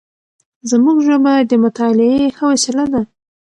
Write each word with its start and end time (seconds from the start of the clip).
زموږ 0.69 0.97
ژبه 1.07 1.33
د 1.49 1.51
مطالعې 1.63 2.21
ښه 2.35 2.45
وسیله 2.51 2.85
ده. 2.93 3.01